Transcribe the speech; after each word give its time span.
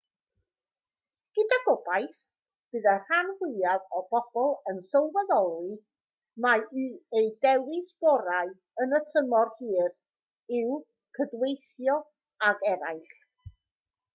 gyda 1.39 1.57
gobaith 1.65 2.21
bydd 2.75 2.87
y 2.93 2.93
rhan 3.01 3.27
fwyaf 3.41 3.91
o 3.99 4.01
bobl 4.15 4.49
yn 4.71 4.79
sylweddoli 4.93 5.75
mai 6.47 6.55
eu 7.21 7.29
dewis 7.47 7.93
gorau 8.07 8.51
yn 8.87 8.97
y 9.01 9.05
tymor 9.13 9.53
hir 9.61 9.95
yw 10.59 10.81
cydweithio 11.19 11.99
ag 12.51 12.67
eraill 12.75 13.15